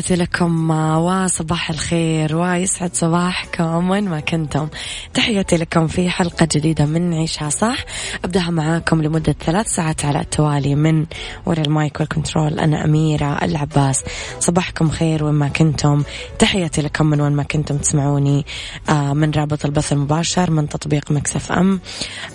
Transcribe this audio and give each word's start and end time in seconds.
تحياتي 0.00 0.22
لكم 0.22 0.70
وصباح 0.70 1.70
الخير 1.70 2.36
ويسعد 2.36 2.94
صباحكم 2.94 3.90
وين 3.90 4.08
ما 4.08 4.20
كنتم. 4.20 4.68
تحياتي 5.14 5.56
لكم 5.56 5.86
في 5.86 6.10
حلقة 6.10 6.48
جديدة 6.54 6.86
من 6.86 7.14
عيشها 7.14 7.48
صح. 7.48 7.84
أبدأها 8.24 8.50
معاكم 8.50 9.02
لمدة 9.02 9.32
ثلاث 9.32 9.66
ساعات 9.66 10.04
على 10.04 10.20
التوالي 10.20 10.74
من 10.74 11.06
وراء 11.46 11.66
ال 11.66 11.75
mic 11.75 12.00
وال 12.00 12.12
control. 12.12 12.60
أنا 12.60 12.84
أميرة 12.84 13.38
العباس. 13.42 14.04
صباحكم 14.38 14.90
خير 14.90 15.24
وين 15.24 15.34
ما 15.34 15.48
كنتم. 15.48 16.02
تحياتي 16.38 16.82
لكم 16.82 17.06
من 17.06 17.20
وين 17.20 17.32
ما 17.32 17.42
كنتم 17.42 17.76
تسمعوني 17.76 18.46
آه، 18.88 19.12
من 19.12 19.30
رابط 19.30 19.64
البث 19.64 19.92
المباشر 19.92 20.50
من 20.50 20.68
تطبيق 20.68 21.10
Mix 21.12 21.52
FM 21.52 21.80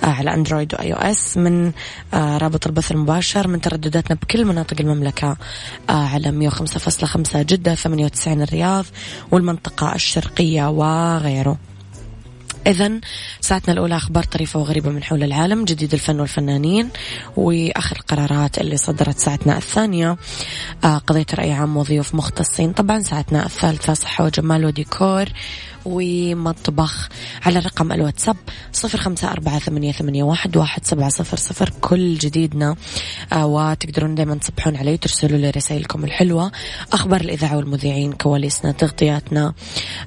آه، 0.04 0.08
على 0.08 0.34
Android 0.34 0.74
و 0.74 0.94
iOS 0.94 1.38
من 1.38 1.72
آه، 2.14 2.38
رابط 2.38 2.68
البث 2.68 2.92
المباشر 2.92 3.48
من 3.48 3.62
تردداتنا 3.62 4.16
بكل 4.16 4.46
مناطق 4.46 4.82
المملكة 4.82 5.38
على 5.90 6.50
105.5 6.50 7.42
جدة 7.56 7.76
98 7.76 8.42
الرياض 8.42 8.86
والمنطقة 9.32 9.96
الشرقية 9.96 10.70
وغيره. 10.70 11.58
إذا 12.68 13.00
ساعتنا 13.42 13.74
الأولى 13.74 13.96
أخبار 13.96 14.24
طريفة 14.24 14.60
وغريبة 14.60 14.90
من 14.90 15.04
حول 15.04 15.24
العالم 15.24 15.66
جديد 15.66 15.94
الفن 15.94 16.20
والفنانين 16.20 16.90
وآخر 17.38 17.96
القرارات 17.96 18.58
اللي 18.58 18.78
صدرت 18.78 19.20
ساعتنا 19.20 19.58
الثانية. 19.58 20.18
آه، 20.84 20.98
قضية 20.98 21.26
رأي 21.34 21.52
عام 21.52 21.78
وضيوف 21.78 22.16
مختصين. 22.16 22.74
طبعا 22.74 23.00
ساعتنا 23.00 23.46
الثالثة 23.46 23.94
صحة 23.94 24.26
وجمال 24.26 24.66
وديكور. 24.66 25.26
ومطبخ 25.86 27.10
على 27.46 27.60
رقم 27.60 27.92
الواتساب 27.92 28.38
صفر 28.72 28.98
خمسة 28.98 29.32
أربعة 29.32 29.60
ثمانية, 29.60 29.92
ثمانية 29.92 30.24
واحد, 30.24 30.58
واحد 30.58 30.86
سبعة 30.86 31.10
صفر 31.10 31.38
صفر. 31.38 31.70
كل 31.82 32.16
جديدنا 32.16 32.76
آه 33.34 33.46
وتقدرون 33.46 34.16
دايما 34.16 34.36
تصبحون 34.36 34.76
علي 34.76 34.94
وترسلوا 34.94 35.38
لي 35.38 35.50
رسائلكم 35.50 36.04
الحلوة. 36.04 36.52
أخبار 36.94 37.22
الإذاعة 37.22 37.58
والمذيعين 37.58 38.14
كواليسنا 38.14 38.72
تغطياتنا 38.72 39.54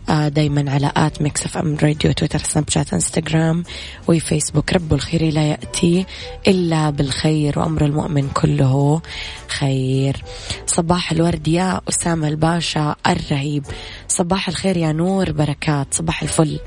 آه 0.08 0.28
دايما 0.28 0.70
على 0.70 0.92
at 0.96 1.22
Mix 1.22 1.46
FM 1.46 1.76
Radio 1.82 2.12
Twitter 2.12 2.38
Snapchat 2.38 2.92
Instagram 2.92 3.64
و 4.08 4.15
Facebook. 4.15 4.72
رب 4.72 4.94
الخير 4.94 5.32
لا 5.32 5.42
يأتي 5.42 6.06
إلا 6.46 6.90
بالخير 6.90 7.58
وأمر 7.58 7.84
المؤمن 7.84 8.28
كله 8.28 9.02
خير 9.50 10.24
صباح 10.66 11.12
الورد 11.12 11.48
يا 11.48 11.80
أسامة 11.88 12.28
الباشا 12.28 12.96
الرهيب. 13.06 13.64
صباح 14.08 14.48
الخير 14.48 14.76
يا 14.76 14.92
نور 14.92 15.32
بركات. 15.32 15.86
صباح 15.94 16.22
الفل. 16.22 16.58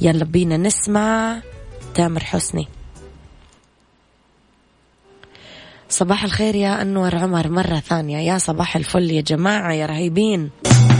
يلا 0.00 0.24
بينا 0.24 0.56
نسمع 0.56 1.40
تامر 1.94 2.24
حسني. 2.24 2.68
صباح 5.88 6.24
الخير 6.24 6.54
يا 6.54 6.82
أنور 6.82 7.16
عمر 7.16 7.48
مرة 7.48 7.80
ثانية. 7.80 8.18
يا 8.32 8.38
صباح 8.38 8.76
الفل 8.76 9.10
يا 9.10 9.20
جماعة 9.20 9.72
يا 9.72 9.86
رهيبين. 9.86 10.50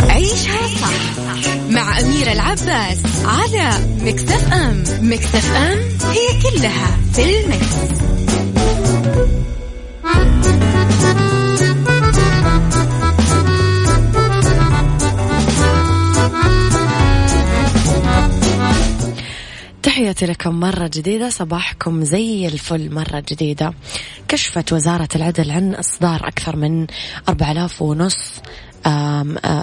عيشها 0.09 0.67
صح 0.67 1.23
مع 1.71 2.01
أميرة 2.01 2.33
العباس 2.33 2.99
على 3.25 3.71
مكتف 4.01 4.53
أم. 4.53 4.85
مكتف 5.01 5.57
أم 5.57 5.79
هي 6.11 6.43
كلها 6.43 6.99
في 7.13 7.41
المكس. 7.41 8.32
تحياتي 19.83 20.27
لكم 20.27 20.61
مرة 20.61 20.91
جديدة 20.95 21.29
صباحكم 21.29 22.05
زي 22.05 22.47
الفل 22.47 22.95
مرة 22.95 23.25
جديدة. 23.31 23.75
كشفت 24.29 24.73
وزارة 24.73 25.09
العدل 25.15 25.51
عن 25.51 25.75
إصدار 25.75 26.29
أكثر 26.29 26.57
من 26.57 26.87
4000 27.29 27.83
ونص 27.83 28.33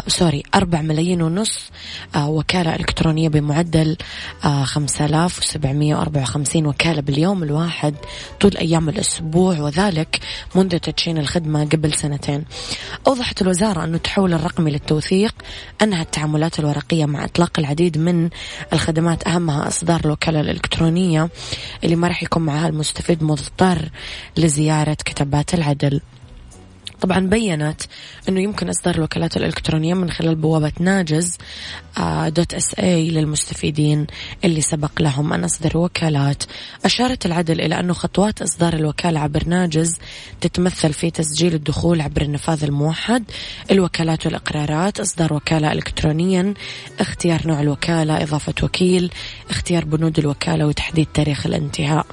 سوري 0.08 0.44
أربع 0.56 0.82
ملايين 0.82 1.22
ونص 1.22 1.72
وكالة 2.18 2.76
إلكترونية 2.76 3.30
بمعدل 3.30 3.98
آه 4.46 4.64
خمسة 4.64 5.06
آلاف 5.06 5.40
وسبعمية 5.40 5.96
وأربعة 5.96 6.22
وخمسين 6.22 6.66
وكالة 6.66 7.02
باليوم 7.02 7.44
الواحد 7.44 7.96
طول 8.40 8.58
أيام 8.58 8.90
الأسبوع 8.90 9.60
وذلك 9.60 10.20
منذ 10.56 10.78
تدشين 10.78 11.18
الخدمة 11.18 11.66
قبل 11.66 11.94
سنتين. 11.94 12.46
أوضحت 13.08 13.42
الوزارة 13.42 13.84
أن 13.84 13.96
التحول 13.96 14.34
الرقمي 14.34 14.72
للتوثيق 14.72 15.36
أنهى 15.82 16.02
التعاملات 16.02 16.60
الورقية 16.60 17.06
مع 17.06 17.26
إطلاق 17.26 17.60
العديد 17.60 17.98
من 17.98 18.30
الخدمات 18.74 19.28
أهمها 19.28 19.68
إصدار 19.68 20.02
الوكالة 20.06 20.40
الإلكترونية 20.40 21.30
اللي 21.84 21.96
ما 21.96 22.08
راح 22.08 22.24
يكون 22.24 22.44
معها 22.46 22.68
المستفيد 22.68 23.24
مضطر 23.24 23.90
لزيارة 24.38 24.98
كتابات 25.06 25.54
العدل. 25.54 26.02
طبعا 27.02 27.20
بينت 27.20 27.82
أنه 28.30 28.42
يمكن 28.42 28.70
إصدار 28.70 28.96
الوكالات 28.96 29.38
الإلكترونية 29.38 29.94
من 29.94 30.10
خلال 30.12 30.36
بوابة 30.36 30.72
ناجز 30.80 31.38
آه، 31.98 32.30
دوت 32.30 32.54
إس 32.54 32.76
اي 32.80 33.10
للمستفيدين 33.10 34.08
اللي 34.46 34.62
سبق 34.62 35.02
لهم 35.02 35.34
أن 35.34 35.44
أصدروا 35.44 35.86
وكالات. 35.86 36.44
أشارت 36.86 37.26
العدل 37.26 37.62
إلى 37.62 37.80
أنه 37.80 37.94
خطوات 37.94 38.42
إصدار 38.42 38.74
الوكالة 38.74 39.20
عبر 39.20 39.44
ناجز 39.48 39.98
تتمثل 40.42 40.94
في 40.94 41.12
تسجيل 41.12 41.54
الدخول 41.54 42.02
عبر 42.02 42.22
النفاذ 42.22 42.64
الموحد. 42.64 43.24
الوكالات 43.72 44.26
والإقرارات 44.26 45.00
إصدار 45.00 45.34
وكالة 45.34 45.72
إلكترونيا 45.72 46.54
اختيار 47.00 47.48
نوع 47.48 47.62
الوكالة 47.62 48.24
إضافة 48.24 48.54
وكيل 48.64 49.12
اختيار 49.50 49.86
بنود 49.86 50.20
الوكالة 50.20 50.68
وتحديد 50.68 51.08
تاريخ 51.14 51.46
الانتهاء. 51.46 52.06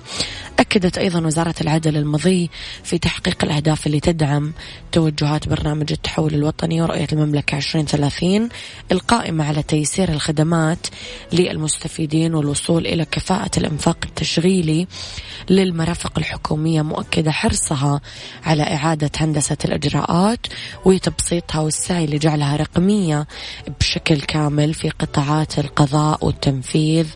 أكدت 0.58 0.98
أيضا 0.98 1.26
وزارة 1.26 1.54
العدل 1.60 1.96
المضي 1.96 2.50
في 2.84 2.98
تحقيق 2.98 3.44
الأهداف 3.44 3.86
اللي 3.86 4.00
تدعم 4.00 4.52
توجهات 4.92 5.48
برنامج 5.48 5.92
التحول 5.92 6.34
الوطني 6.34 6.82
ورؤية 6.82 7.06
المملكة 7.12 7.56
2030 7.56 8.48
القائمة 8.92 9.44
على 9.44 9.62
تيسير 9.62 10.08
الخدمات 10.08 10.86
للمستفيدين 11.32 12.34
والوصول 12.34 12.86
إلى 12.86 13.04
كفاءة 13.04 13.50
الإنفاق 13.56 13.98
التشغيلي 14.04 14.86
للمرافق 15.50 16.18
الحكومية 16.18 16.82
مؤكدة 16.82 17.30
حرصها 17.30 18.00
على 18.44 18.62
إعادة 18.62 19.10
هندسة 19.16 19.56
الإجراءات 19.64 20.46
وتبسيطها 20.84 21.60
والسعي 21.60 22.06
لجعلها 22.06 22.56
رقمية 22.56 23.26
بشكل 23.80 24.20
كامل 24.20 24.74
في 24.74 24.88
قطاعات 24.90 25.58
القضاء 25.58 26.26
والتنفيذ 26.26 27.06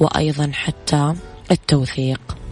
وأيضا 0.00 0.50
حتى 0.54 1.14
التوثيق. 1.50 2.37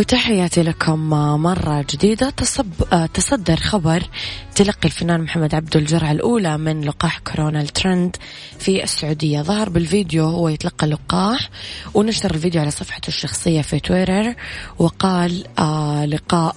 وتحياتي 0.00 0.62
لكم 0.62 1.10
مرة 1.42 1.84
جديدة. 1.90 2.30
تصب 2.30 2.66
تصدر 3.14 3.56
خبر 3.56 4.02
تلقي 4.54 4.84
الفنان 4.84 5.20
محمد 5.20 5.54
عبده 5.54 5.80
الجرعة 5.80 6.12
الأولى 6.12 6.58
من 6.58 6.80
لقاح 6.80 7.18
كورونا 7.18 7.60
الترند 7.60 8.16
في 8.58 8.82
السعودية. 8.82 9.42
ظهر 9.42 9.68
بالفيديو 9.68 10.24
هو 10.24 10.48
يتلقى 10.48 10.86
اللقاح 10.86 11.50
ونشر 11.94 12.34
الفيديو 12.34 12.60
على 12.60 12.70
صفحته 12.70 13.08
الشخصية 13.08 13.62
في 13.62 13.80
تويتر 13.80 14.34
وقال 14.78 15.44
آه 15.58 16.04
لقاء 16.04 16.56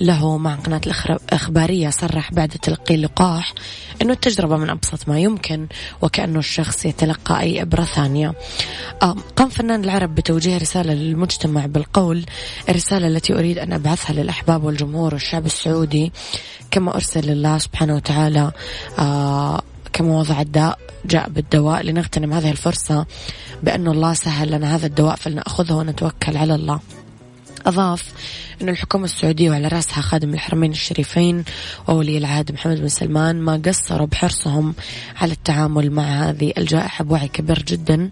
له 0.00 0.38
مع 0.38 0.54
قناة 0.54 0.80
الإخبارية 0.86 1.90
صرح 1.90 2.32
بعد 2.32 2.48
تلقي 2.48 2.94
اللقاح 2.94 3.52
أنه 4.02 4.12
التجربة 4.12 4.56
من 4.56 4.70
أبسط 4.70 5.08
ما 5.08 5.20
يمكن 5.20 5.66
وكأنه 6.02 6.38
الشخص 6.38 6.84
يتلقى 6.84 7.40
أي 7.40 7.62
إبرة 7.62 7.82
ثانية. 7.82 8.34
قام 9.36 9.48
فنان 9.48 9.84
العرب 9.84 10.14
بتوجيه 10.14 10.58
رسالة 10.58 10.94
للمجتمع 10.94 11.66
بالقول 11.66 12.24
الرسالة 12.68 13.06
التي 13.06 13.34
أريد 13.34 13.58
أن 13.58 13.72
أبعثها 13.72 14.12
للأحباب 14.12 14.64
والجمهور 14.64 15.14
والشعب 15.14 15.46
السعودي 15.46 16.12
كما 16.70 16.94
أرسل 16.94 17.30
الله 17.30 17.58
سبحانه 17.58 17.94
وتعالى 17.94 18.52
آه 18.98 19.62
كما 19.92 20.18
وضع 20.18 20.40
الداء 20.40 20.78
جاء 21.04 21.28
بالدواء 21.28 21.82
لنغتنم 21.82 22.32
هذه 22.32 22.50
الفرصة 22.50 23.06
بأن 23.62 23.88
الله 23.88 24.14
سهل 24.14 24.50
لنا 24.50 24.76
هذا 24.76 24.86
الدواء 24.86 25.16
فلنأخذه 25.16 25.72
ونتوكل 25.72 26.36
على 26.36 26.54
الله. 26.54 26.80
أضاف 27.66 28.12
أن 28.62 28.68
الحكومة 28.68 29.04
السعودية 29.04 29.50
وعلى 29.50 29.68
رأسها 29.68 30.00
خادم 30.00 30.34
الحرمين 30.34 30.70
الشريفين 30.70 31.44
وولي 31.88 32.18
العهد 32.18 32.52
محمد 32.52 32.80
بن 32.80 32.88
سلمان 32.88 33.40
ما 33.40 33.62
قصروا 33.66 34.06
بحرصهم 34.06 34.74
على 35.16 35.32
التعامل 35.32 35.90
مع 35.90 36.02
هذه 36.02 36.52
الجائحة 36.58 37.04
بوعي 37.04 37.28
كبير 37.28 37.62
جدا 37.62 38.10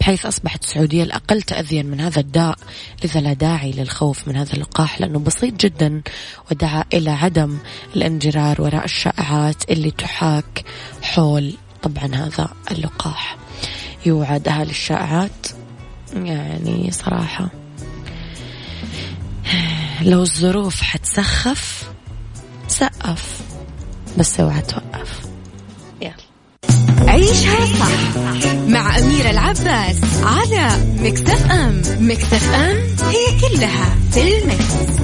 بحيث 0.00 0.26
أصبحت 0.26 0.64
السعودية 0.64 1.02
الأقل 1.02 1.42
تأذيا 1.42 1.82
من 1.82 2.00
هذا 2.00 2.20
الداء 2.20 2.56
لذا 3.04 3.20
لا 3.20 3.32
داعي 3.32 3.72
للخوف 3.72 4.28
من 4.28 4.36
هذا 4.36 4.52
اللقاح 4.52 5.00
لأنه 5.00 5.18
بسيط 5.18 5.60
جدا 5.60 6.02
ودعا 6.50 6.84
إلى 6.92 7.10
عدم 7.10 7.58
الانجرار 7.96 8.62
وراء 8.62 8.84
الشائعات 8.84 9.70
اللي 9.70 9.90
تحاك 9.90 10.64
حول 11.02 11.54
طبعا 11.82 12.14
هذا 12.14 12.48
اللقاح. 12.70 13.36
يوعد 14.06 14.48
أهل 14.48 14.70
الشائعات 14.70 15.46
يعني 16.14 16.90
صراحة. 16.90 17.63
لو 20.02 20.22
الظروف 20.22 20.82
حتسخف 20.82 21.88
سقف. 22.68 23.40
بس 24.18 24.40
اوعى 24.40 24.62
توقف. 24.62 25.20
يلا. 26.02 26.14
عيشها 27.10 27.66
صح 27.66 28.16
مع 28.68 28.98
أميرة 28.98 29.30
العباس 29.30 29.96
على 30.22 30.68
مكتف 31.00 31.50
أم. 31.50 31.82
مكتف 32.00 32.54
أم 32.54 32.76
هي 33.08 33.40
كلها 33.40 33.96
في 34.12 34.38
المكس. 34.38 34.94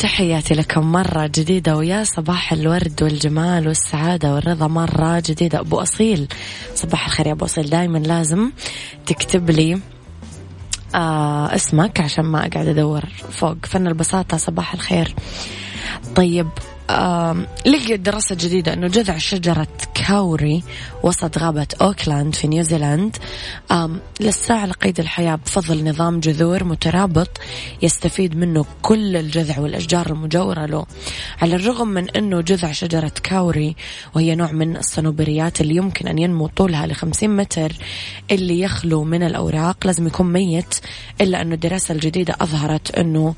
وتحياتي 0.00 0.54
لكم 0.54 0.92
مرة 0.92 1.26
جديدة 1.26 1.76
ويا 1.76 2.04
صباح 2.04 2.52
الورد 2.52 3.02
والجمال 3.02 3.68
والسعادة 3.68 4.34
والرضا. 4.34 4.66
مرة 4.66 5.22
جديدة. 5.26 5.60
أبو 5.60 5.80
أصيل 5.80 6.28
صباح 6.74 7.06
الخير 7.06 7.26
يا 7.26 7.32
أبو 7.32 7.44
أصيل. 7.44 7.70
دايما 7.70 7.98
لازم 7.98 8.50
تكتب 9.06 9.50
لي 9.50 9.80
آه 10.94 11.54
اسمك 11.54 12.00
عشان 12.00 12.24
ما 12.24 12.46
أقعد 12.46 12.68
أدور 12.68 13.04
فوق. 13.30 13.56
فن 13.66 13.86
البساطة 13.86 14.36
صباح 14.36 14.74
الخير. 14.74 15.14
طيب 16.14 16.48
لقيت 17.66 18.00
دراسة 18.00 18.34
جديدة 18.34 18.72
أنه 18.72 18.88
جذع 18.88 19.18
شجرة 19.18 19.68
كاوري 19.94 20.62
وسط 21.02 21.38
غابة 21.38 21.66
أوكلاند 21.82 22.34
في 22.34 22.48
نيوزيلاند. 22.48 23.16
للساعة 24.20 24.58
على 24.58 24.72
قيد 24.72 25.00
الحياة 25.00 25.34
بفضل 25.34 25.88
نظام 25.88 26.20
جذور 26.20 26.64
مترابط 26.64 27.40
يستفيد 27.82 28.36
منه 28.36 28.64
كل 28.82 29.16
الجذع 29.16 29.58
والأشجار 29.58 30.10
المجاورة 30.10 30.66
له. 30.66 30.86
على 31.42 31.54
الرغم 31.54 31.88
من 31.88 32.10
أنه 32.10 32.40
جذع 32.40 32.72
شجرة 32.72 33.12
كاوري 33.22 33.76
وهي 34.14 34.34
نوع 34.34 34.52
من 34.52 34.76
الصنوبريات 34.76 35.60
اللي 35.60 35.76
يمكن 35.76 36.08
أن 36.08 36.18
ينمو 36.18 36.46
طولها 36.46 36.86
لخمسين 36.86 37.36
متر 37.36 37.72
اللي 38.30 38.60
يخلو 38.60 39.04
من 39.04 39.22
الأوراق 39.22 39.86
لازم 39.86 40.06
يكون 40.06 40.32
ميت 40.32 40.74
إلا 41.20 41.42
أنه 41.42 41.54
الدراسة 41.54 41.94
الجديدة 41.94 42.36
أظهرت 42.40 42.90
أنه 42.90 43.34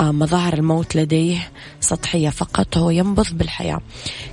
مظاهر 0.00 0.54
الموت 0.54 0.96
لديه 0.96 1.50
سطحية 1.80 2.30
فقط. 2.30 2.76
هو 2.76 2.90
ينبض 2.96 3.26
بالحياة. 3.32 3.80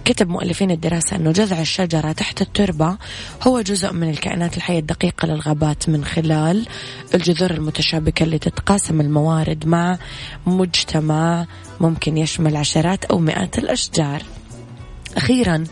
كتب 0.06 0.30
مؤلفين 0.30 0.72
الدراسة 0.72 1.16
أنه 1.16 1.32
جذع 1.32 1.62
الشجرة 1.62 2.12
تحت 2.12 2.42
التربة 2.42 2.98
هو 3.48 3.62
جزء 3.62 3.94
من 3.94 4.10
الكائنات 4.10 4.58
الحية 4.58 4.80
الدقيقة 4.80 5.26
للغابات 5.26 5.90
من 5.90 6.06
خلال 6.06 6.68
الجذور 7.14 7.52
المتشابكة 7.52 8.24
اللي 8.24 8.40
تتقاسم 8.40 9.02
الموارد 9.02 9.68
مع 9.68 9.98
مجتمع 10.46 11.46
ممكن 11.82 12.18
يشمل 12.18 12.56
عشرات 12.56 13.06
أو 13.06 13.20
مئات 13.20 13.58
الأشجار. 13.58 14.24
أخيرا 15.18 15.64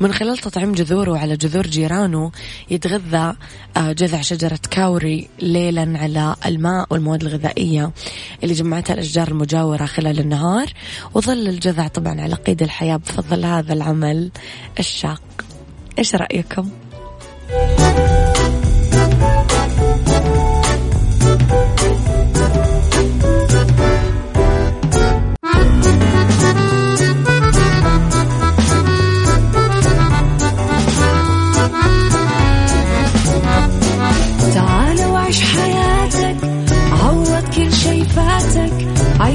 من 0.00 0.12
خلال 0.12 0.38
تطعيم 0.38 0.72
جذوره 0.72 1.18
على 1.18 1.36
جذور 1.36 1.66
جيرانه 1.66 2.32
يتغذى 2.70 3.34
آه، 3.76 3.92
جذع 3.92 4.20
شجرة 4.20 4.58
كاوري 4.70 5.28
ليلا 5.38 5.98
على 5.98 6.36
الماء 6.46 6.86
والمواد 6.90 7.22
الغذائية 7.22 7.90
اللي 8.42 8.54
جمعتها 8.54 8.94
الأشجار 8.94 9.28
المجاورة 9.28 9.86
خلال 9.86 10.20
النهار 10.20 10.72
وظل 11.14 11.48
الجذع 11.48 11.88
طبعا 11.88 12.20
على 12.20 12.34
قيد 12.34 12.62
الحياة 12.62 12.96
بفضل 12.96 13.44
هذا 13.44 13.72
العمل 13.72 14.30
الشاق 14.78 15.22
إيش 15.98 16.14
رأيكم؟ 16.14 16.70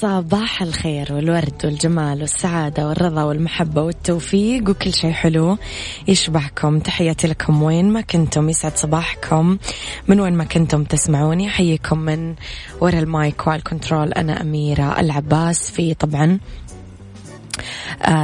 صباح 0.00 0.62
الخير 0.62 1.12
والورد 1.12 1.60
والجمال 1.64 2.20
والسعادة 2.20 2.88
والرضا 2.88 3.22
والمحبة 3.22 3.82
والتوفيق 3.82 4.70
وكل 4.70 4.92
شيء 4.92 5.12
حلو 5.12 5.58
يشبهكم. 6.08 6.78
تحياتي 6.78 7.26
لكم 7.26 7.62
وين 7.62 7.90
ما 7.92 8.00
كنتم 8.00 8.48
يسعد 8.48 8.76
صباحكم. 8.76 9.58
من 10.08 10.20
وين 10.20 10.32
ما 10.32 10.44
كنتم 10.44 10.84
تسمعوني 10.84 11.48
أحييكم 11.48 11.98
من 11.98 12.34
وراء 12.80 12.98
ال 12.98 13.10
mic 13.10 13.46
وال 13.46 13.61
control 13.61 14.12
أنا 14.12 14.40
أميرة 14.40 15.00
العباس. 15.00 15.70
في 15.70 15.94
طبعا 15.94 16.38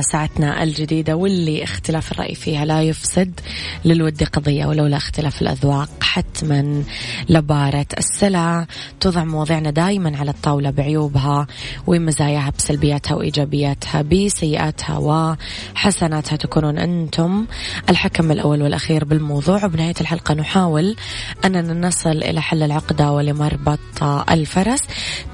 ساعتنا 0.01 0.63
الجديدة 0.63 1.17
واللي 1.17 1.65
اختلاف 1.65 2.13
الرأي 2.13 2.35
فيها 2.35 2.65
لا 2.65 2.83
يفسد 2.83 3.41
للود 3.85 4.23
قضية 4.23 4.67
ولولا 4.67 4.97
اختلاف 4.97 5.43
الأذواق. 5.43 5.89
حتما 6.01 6.83
لبارة 7.29 7.87
السلع 7.99 8.67
توضع 9.01 9.25
مواضيعنا 9.25 9.71
دائما 9.71 10.19
على 10.19 10.31
الطاولة 10.31 10.71
بعيوبها 10.71 11.47
ومزاياها 11.87 12.53
بسلبياتها 12.59 13.15
وإيجابياتها 13.15 14.03
بسيئاتها 14.03 14.99
وحسناتها. 14.99 16.37
تكونون 16.37 16.79
أنتم 16.79 17.47
الحكم 17.91 18.33
الأول 18.33 18.63
والأخير 18.63 19.05
بالموضوع. 19.05 19.65
وبنهاية 19.65 19.95
الحلقة 20.01 20.35
نحاول 20.35 20.97
أننا 21.45 21.89
نصل 21.89 22.11
إلى 22.11 22.43
حل 22.43 22.63
العقدة 22.63 23.13
ولمربط 23.13 24.03
الفرس. 24.31 24.81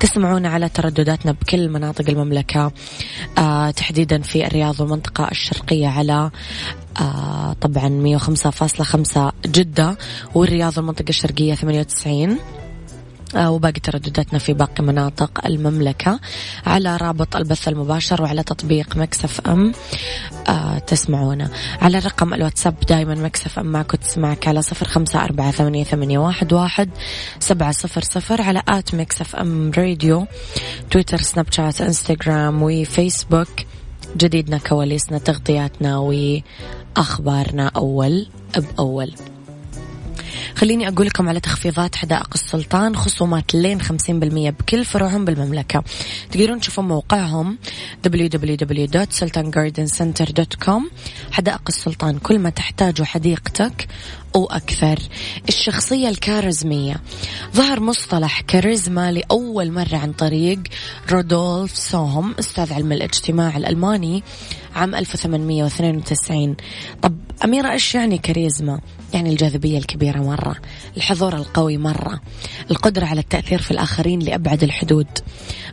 تسمعون 0.00 0.46
على 0.46 0.68
تردداتنا 0.68 1.32
بكل 1.32 1.68
مناطق 1.68 2.10
المملكة. 2.10 2.72
آه 3.38 3.70
تحديدا 3.90 4.22
في 4.22 4.46
الرياض 4.46 4.80
والمنطقة 4.80 5.28
الشرقية 5.30 5.88
على 5.88 6.30
آه 7.00 7.52
طبعا 7.60 8.18
105.5 8.18 9.32
جدة 9.46 9.98
والرياض 10.34 10.78
والمنطقة 10.78 11.08
الشرقية 11.08 11.54
98 11.54 12.38
آه، 13.36 13.50
وباقي 13.50 13.80
تردداتنا 13.80 14.38
في 14.38 14.52
باقي 14.52 14.84
مناطق 14.84 15.46
المملكة 15.46 16.20
على 16.66 16.96
رابط 16.96 17.36
البث 17.36 17.68
المباشر 17.68 18.22
وعلى 18.22 18.42
تطبيق 18.42 18.96
Mix 18.96 19.40
FM. 19.40 19.72
آه 20.48 20.78
تسمعونا. 20.78 21.50
على 21.82 21.98
رقم 21.98 22.34
الواتساب 22.34 22.74
دايما 22.88 23.14
Mix 23.14 23.58
FM 23.58 23.66
معك 23.66 23.90
تسمعك 23.90 24.48
على 24.48 24.62
صفر 24.62 24.86
خمسة 24.86 25.24
أربعة 25.24 25.50
ثمانية, 25.50 25.84
ثمانية 25.84 26.18
واحد, 26.18 26.52
واحد 26.52 26.90
سبعة 27.38 27.72
صفر 27.72 28.02
صفر 28.02 28.42
على 28.42 28.62
at 28.68 28.94
Mix 28.94 29.36
FM 29.36 29.70
Radio 29.70 30.26
Twitter 30.90 31.18
Snapchat 31.18 31.46
Instagram 31.52 31.80
و 31.80 32.62
Facebook. 32.62 33.69
جديدنا 34.16 34.58
كواليسنا 34.58 35.18
تغطياتنا 35.18 35.98
وأخبارنا 35.98 37.66
أول 37.66 38.26
بأول. 38.56 39.12
خليني 40.56 40.88
أقول 40.88 41.06
لكم 41.06 41.28
على 41.28 41.40
تخفيضات 41.40 41.96
حدائق 41.96 42.28
السلطان 42.34 42.96
خصومات 42.96 43.54
لين 43.54 43.82
50% 43.82 43.90
بكل 44.50 44.84
فروعهم 44.84 45.24
بالمملكة. 45.24 45.84
تقدرون 46.30 46.60
تشوفون 46.60 46.88
موقعهم 46.88 47.58
www.sultangardencenter.com 48.06 50.82
حدائق 51.32 51.62
السلطان 51.68 52.18
كل 52.18 52.38
ما 52.38 52.50
تحتاجه 52.50 53.02
حديقتك 53.02 53.88
وأكثر 54.34 54.98
الشخصية 55.48 56.08
الكاريزمية. 56.08 57.00
ظهر 57.54 57.80
مصطلح 57.80 58.40
كاريزما 58.40 59.12
لأول 59.12 59.72
مرة 59.72 59.96
عن 59.96 60.12
طريق 60.12 60.60
رودولف 61.10 61.76
سوهم 61.76 62.34
أستاذ 62.38 62.72
علم 62.72 62.92
الاجتماع 62.92 63.56
الألماني 63.56 64.22
عام 64.74 64.94
1892 64.94 66.56
طب 67.02 67.16
أميرة 67.44 67.72
إيش 67.72 67.94
يعني 67.94 68.18
كاريزما؟ 68.18 68.80
يعني 69.14 69.30
الجاذبية 69.30 69.78
الكبيرة 69.78 70.18
مرة 70.18 70.56
الحضور 70.96 71.34
القوي 71.34 71.76
مرة 71.76 72.20
القدرة 72.70 73.06
على 73.06 73.20
التأثير 73.20 73.62
في 73.62 73.70
الآخرين 73.70 74.18
لأبعد 74.18 74.62
الحدود. 74.62 75.06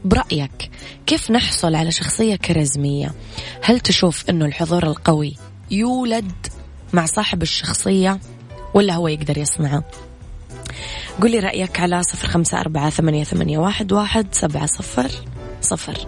برأيك 0.05 0.69
كيف 1.05 1.31
نحصل 1.31 1.75
على 1.75 1.91
شخصية 1.91 2.35
كاريزمية؟ 2.35 3.13
هل 3.63 3.79
تشوف 3.79 4.29
أنه 4.29 4.45
الحضور 4.45 4.83
القوي 4.83 5.35
يولد 5.71 6.31
مع 6.93 7.05
صاحب 7.05 7.41
الشخصية 7.41 8.19
ولا 8.73 8.93
هو 8.93 9.07
يقدر 9.07 9.37
يصنعه؟ 9.37 9.83
قولي 11.21 11.39
رأيك 11.39 11.79
على 11.79 12.03
صفر 12.03 12.27
خمسة 12.27 12.59
أربعة 12.59 12.89
ثمانية, 12.89 13.57
واحد 13.57 14.27
سبعة 14.31 14.65
صفر 14.65 15.11
صفر. 15.61 16.07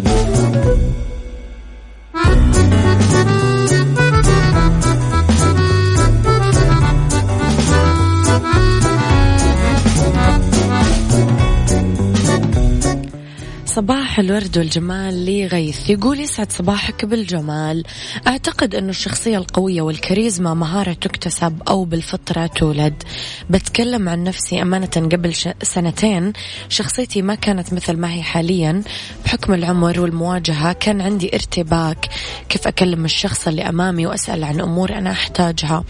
صباح 14.11 14.19
الورد 14.19 14.57
والجمال 14.57 15.25
لغيث. 15.25 15.89
يقول 15.89 16.19
يسعد 16.19 16.51
صباحك 16.51 17.05
بالجمال. 17.05 17.83
أعتقد 18.27 18.75
أن 18.75 18.89
الشخصية 18.89 19.37
القوية 19.37 19.81
والكاريزما 19.81 20.53
مهارة 20.53 20.93
تكتسب 20.93 21.61
أو 21.67 21.85
بالفطرة 21.85 22.45
تولد. 22.45 23.03
بتكلم 23.49 24.09
عن 24.09 24.23
نفسي 24.23 24.61
أمانة 24.61 25.09
قبل 25.11 25.33
سنتين. 25.63 26.33
شخصيتي 26.69 27.21
ما 27.21 27.35
كانت 27.35 27.73
مثل 27.73 27.97
ما 27.97 28.13
هي 28.13 28.23
حاليا. 28.23 28.83
بحكم 29.25 29.53
العمر 29.53 29.99
والمواجهة 29.99 30.73
كان 30.73 31.01
عندي 31.01 31.35
ارتباك. 31.35 32.09
كيف 32.49 32.67
أكلم 32.67 33.05
الشخص 33.05 33.47
اللي 33.47 33.69
أمامي 33.69 34.05
وأسأل 34.05 34.43
عن 34.43 34.61
أمور 34.61 34.97
أنا 34.97 35.11
أحتاجها. 35.11 35.83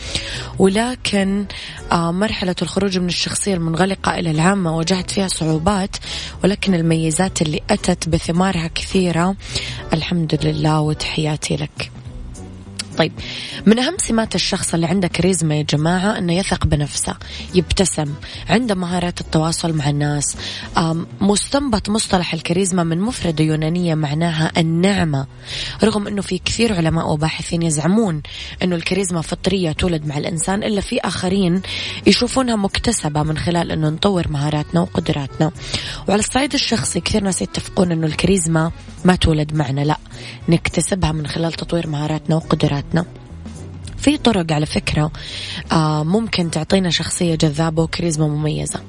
ولكن 0.59 1.45
مرحلة 1.93 2.55
الخروج 2.61 2.97
من 2.97 3.07
الشخصية 3.07 3.53
المنغلقة 3.53 4.19
إلى 4.19 4.31
العامة 4.31 4.77
واجهت 4.77 5.11
فيها 5.11 5.27
صعوبات 5.27 5.95
ولكن 6.43 6.73
الميزات 6.73 7.41
اللي 7.41 7.61
أتت 7.69 8.09
بثمارها 8.09 8.67
كثيرة. 8.67 9.35
الحمد 9.93 10.39
لله 10.45 10.81
وتحياتي 10.81 11.55
لك. 11.55 11.91
طيب 12.97 13.11
من 13.65 13.79
أهم 13.79 13.95
سمات 13.97 14.35
الشخص 14.35 14.73
اللي 14.73 14.85
عنده 14.87 15.07
كاريزما 15.07 15.55
يا 15.55 15.63
جماعة 15.63 16.17
أنه 16.17 16.33
يثق 16.33 16.65
بنفسه 16.65 17.15
يبتسم 17.55 18.13
عنده 18.49 18.75
مهارات 18.75 19.21
التواصل 19.21 19.73
مع 19.73 19.89
الناس 19.89 20.37
مستنبط 21.21 21.89
مصطلح 21.89 22.33
الكاريزما 22.33 22.83
من 22.83 22.99
مفردة 22.99 23.43
يونانية 23.43 23.95
معناها 23.95 24.51
النعمة 24.57 25.27
رغم 25.83 26.07
أنه 26.07 26.21
في 26.21 26.37
كثير 26.37 26.73
علماء 26.75 27.09
وباحثين 27.11 27.61
يزعمون 27.61 28.21
أنه 28.63 28.75
الكاريزما 28.75 29.21
فطرية 29.21 29.71
تولد 29.71 30.05
مع 30.05 30.17
الإنسان 30.17 30.63
إلا 30.63 30.81
في 30.81 30.99
آخرين 30.99 31.61
يشوفونها 32.07 32.55
مكتسبة 32.55 33.23
من 33.23 33.37
خلال 33.37 33.71
أنه 33.71 33.89
نطور 33.89 34.27
مهاراتنا 34.27 34.81
وقدراتنا. 34.81 35.51
وعلى 36.07 36.19
الصعيد 36.19 36.53
الشخصي 36.53 36.99
كثير 36.99 37.23
ناس 37.23 37.41
يتفقون 37.41 37.91
أنه 37.91 38.07
الكاريزما 38.07 38.71
ما 39.05 39.15
تولد 39.15 39.53
معنا 39.55 39.81
لا. 39.81 39.97
نكتسبها 40.49 41.11
من 41.11 41.27
خلال 41.27 41.53
تطوير 41.53 41.87
مهاراتنا 41.87 42.35
وقدراتنا. 42.35 43.05
في 43.97 44.17
طرق 44.17 44.51
على 44.51 44.65
فكرة 44.65 45.11
آه 45.71 46.03
ممكن 46.03 46.51
تعطينا 46.51 46.89
شخصية 46.89 47.35
جذابة 47.35 47.83
وكاريزما 47.83 48.27
مميزة. 48.27 48.79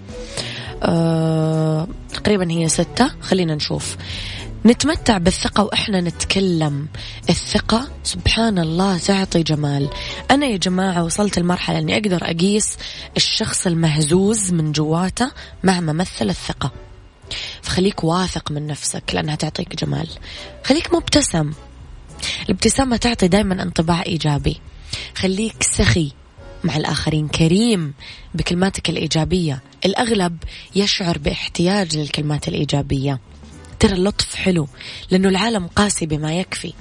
آه 0.83 1.89
تقريبا 2.13 2.51
هي 2.51 2.69
ستة. 2.69 3.11
خلينا 3.21 3.55
نشوف. 3.55 3.97
نتمتع 4.67 5.19
بالثقة 5.19 5.65
وإحنا 5.65 6.01
نتكلم. 6.01 6.89
الثقة 7.31 7.89
سبحان 8.03 8.59
الله 8.59 8.99
تعطي 8.99 9.43
جمال. 9.43 9.89
أنا 10.31 10.47
يا 10.47 10.57
جماعة 10.57 11.05
وصلت 11.05 11.39
المرحلة 11.39 11.79
أني 11.79 11.95
أقدر 11.97 12.25
أقيس 12.25 12.77
الشخص 13.17 13.67
المهزوز 13.67 14.53
من 14.53 14.73
جواته 14.73 15.31
مع 15.65 15.81
ممثل 15.81 16.31
الثقة. 16.31 16.71
فخليك 17.63 18.05
واثق 18.05 18.51
من 18.51 18.67
نفسك 18.67 19.03
لأنها 19.15 19.35
تعطيك 19.35 19.85
جمال. 19.85 20.09
خليك 20.65 20.95
مبتسم. 20.95 21.53
الابتسامة 22.45 22.97
تعطي 22.97 23.29
دائما 23.29 23.63
انطباع 23.63 24.03
إيجابي. 24.03 24.61
خليك 25.17 25.63
سخي 25.63 26.13
مع 26.65 26.77
الآخرين. 26.77 27.29
كريم 27.29 27.95
بكلماتك 28.35 28.91
الإيجابية. 28.91 29.63
الأغلب 29.85 30.39
يشعر 30.77 31.19
باحتياج 31.19 31.97
للكلمات 31.97 32.49
الإيجابية. 32.49 33.21
ترى 33.79 33.93
اللطف 33.93 34.35
حلو 34.35 34.69
لأنه 35.11 35.29
العالم 35.29 35.67
قاسي 35.67 36.07
بما 36.07 36.35
يكفي. 36.35 36.73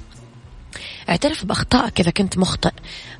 اعترف 1.08 1.44
بأخطائك 1.44 2.00
إذا 2.00 2.10
كنت 2.10 2.38
مخطئ. 2.38 2.72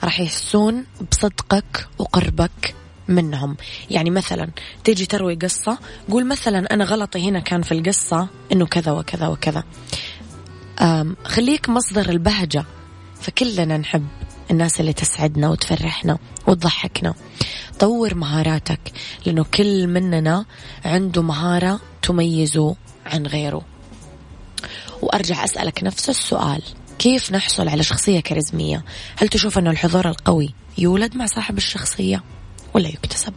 راح 0.04 0.21
يحسون 0.21 0.85
بصدقك 1.11 1.88
وقربك. 1.99 2.75
منهم. 3.12 3.57
يعني 3.90 4.11
مثلا 4.11 4.50
تيجي 4.85 5.07
تروي 5.07 5.35
قصة 5.35 5.78
قول 6.11 6.26
مثلا 6.26 6.75
أنا 6.75 6.85
غلطي 6.85 7.28
هنا 7.28 7.40
كان 7.40 7.62
في 7.62 7.73
القصة 7.73 8.28
أنه 8.52 8.66
كذا 8.66 8.92
وكذا 8.92 9.26
وكذا. 9.28 9.64
خليك 11.25 11.69
مصدر 11.69 12.09
البهجة. 12.09 12.64
فكلنا 13.21 13.76
نحب 13.76 14.07
الناس 14.50 14.81
اللي 14.81 14.92
تسعدنا 14.92 15.49
وتفرحنا 15.49 16.19
وتضحكنا. 16.47 17.14
طور 17.78 18.14
مهاراتك 18.14 18.81
لأنه 19.26 19.45
كل 19.45 19.87
مننا 19.87 20.45
عنده 20.85 21.23
مهارة 21.23 21.81
تميزه 22.02 22.76
عن 23.07 23.26
غيره. 23.26 23.62
وأرجع 25.02 25.45
أسألك 25.45 25.85
نفس 25.85 26.11
السؤال. 26.11 26.62
كيف 26.99 27.33
نحصل 27.33 27.69
على 27.69 27.83
شخصية 27.83 28.21
كاريزمية؟ 28.21 28.85
هل 29.16 29.28
تشوف 29.28 29.59
أن 29.59 29.69
الحضور 29.69 30.09
القوي 30.09 30.54
يولد 30.78 31.16
مع 31.16 31.26
صاحب 31.26 31.57
الشخصية؟ 31.57 32.23
ولا 32.75 32.88
يكتسب. 32.88 33.33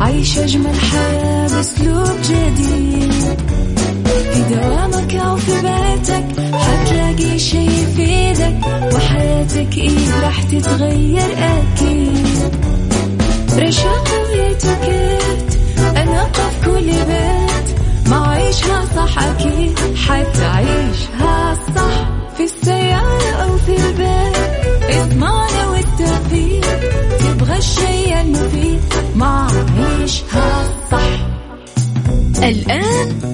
عيش 0.00 0.38
أجمل 0.38 0.74
حياة 0.80 1.48
بأسلوب 1.48 2.20
جديد. 2.22 2.63
وحياتك 9.54 9.78
إيه 9.78 10.20
راح 10.20 10.42
تتغير 10.42 11.22
أكيد. 11.38 12.26
رشاق 13.58 14.08
ويتوكيت 14.30 15.58
أنا 15.96 16.24
في 16.32 16.66
كل 16.66 16.86
بيت. 16.86 17.78
ما 18.10 18.28
عيشها 18.28 18.84
صح 18.96 19.18
أكيد 19.22 19.78
حتعيشها 19.96 21.54
صح. 21.76 22.08
في 22.36 22.44
السيارة 22.44 23.30
أو 23.42 23.56
في 23.58 23.76
البيت 23.76 24.90
اسمعنا 24.90 25.68
والتوفيق. 25.68 26.80
تبغى 27.18 27.56
الشي 27.58 28.20
المفيد 28.20 28.80
ما 29.14 29.48
عيشها 29.78 30.68
صح. 30.90 31.26
الآن 32.42 33.33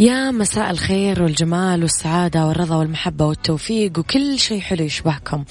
يا 0.00 0.30
مساء 0.30 0.70
الخير 0.70 1.22
والجمال 1.22 1.82
والسعادة 1.82 2.46
والرضا 2.46 2.76
والمحبة 2.76 3.26
والتوفيق 3.26 3.98
وكل 3.98 4.38
شيء 4.38 4.60
حلو 4.60 4.84
يشبهكم. 4.84 5.44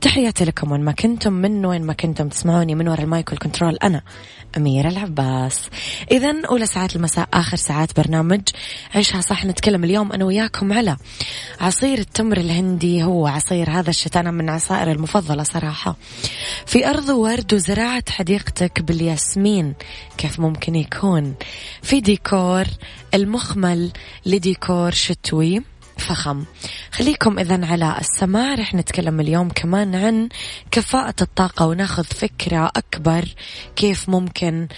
تحياتي 0.00 0.44
لكم 0.44 0.72
وين 0.72 0.80
ما 0.80 0.92
كنتم 0.92 1.32
من 1.32 1.66
وين 1.66 1.82
ما 1.82 1.92
كنتم 1.92 2.28
تسمعوني 2.28 2.74
من 2.74 2.88
وراء 2.88 3.02
ال 3.02 3.09
mic 3.09 3.30
وال 3.30 3.40
control 3.40 3.76
أنا 3.76 4.02
أميرة 4.56 4.88
العباس. 4.88 5.60
إذا 6.10 6.34
أولى 6.50 6.66
ساعات 6.66 6.96
المساء 6.96 7.28
آخر 7.34 7.56
ساعات 7.56 8.00
برنامج 8.00 8.40
عيشها 8.94 9.20
صح 9.20 9.44
نتكلم 9.44 9.84
اليوم 9.84 10.12
أنا 10.12 10.24
وياكم 10.24 10.72
على 10.72 10.96
عصير 11.60 11.98
التمر 11.98 12.36
الهندي. 12.36 13.04
هو 13.04 13.26
عصير 13.26 13.70
هذا 13.70 13.90
الشتاء 13.90 14.22
أنا 14.22 14.30
من 14.30 14.50
عصائر 14.50 14.92
المفضلة 14.92 15.42
صراحة. 15.42 15.96
في 16.66 16.90
أرض 16.90 17.08
ورد 17.08 17.54
وزراعة 17.54 18.04
حديقتك 18.10 18.82
بالياسمين 18.82 19.74
كيف 20.18 20.40
ممكن 20.40 20.74
يكون؟ 20.74 21.34
في 21.82 22.00
ديكور 22.00 22.64
المخمل 23.14 23.92
لديكور 24.26 24.90
شتوي 24.90 25.62
فخم. 25.98 26.44
خليكم 26.92 27.38
إذا 27.38 27.66
على 27.66 27.96
السماع 28.00 28.54
رح 28.54 28.74
نتكلم 28.74 29.20
اليوم 29.20 29.48
كمان 29.48 29.94
عن 29.94 30.28
كفاءة 30.70 31.14
الطاقة 31.22 31.66
وناخذ 31.66 32.04
فكرة 32.04 32.70
أكبر 32.76 33.24
كيف 33.76 34.08
ممكن 34.08 34.68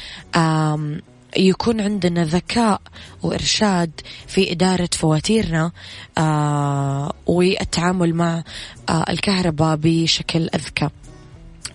يكون 1.37 1.81
عندنا 1.81 2.25
ذكاء 2.25 2.81
وإرشاد 3.23 4.01
في 4.27 4.53
إدارة 4.53 4.89
فواتيرنا 4.93 5.73
آه 6.19 7.13
والتعامل 7.27 8.15
مع 8.15 8.45
آه 8.89 9.05
الكهرباء 9.09 9.77
بشكل 9.77 10.49
أذكى. 10.55 10.89